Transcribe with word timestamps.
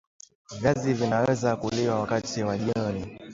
Viazi 0.59 0.93
vinaweza 0.93 1.55
kuliwa 1.55 1.99
wakati 1.99 2.43
wa 2.43 2.57
jioni 2.57 3.19